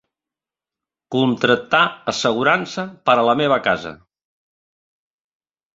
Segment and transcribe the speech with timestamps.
[1.15, 1.83] Contractar
[2.15, 3.97] assegurança per a la meva casa.